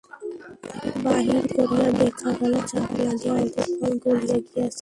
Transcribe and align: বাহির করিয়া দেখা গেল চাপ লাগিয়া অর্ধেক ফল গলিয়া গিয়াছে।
বাহির 1.03 1.43
করিয়া 1.55 1.87
দেখা 1.99 2.29
গেল 2.39 2.53
চাপ 2.69 2.89
লাগিয়া 2.99 3.33
অর্ধেক 3.35 3.69
ফল 3.75 3.93
গলিয়া 4.03 4.37
গিয়াছে। 4.45 4.79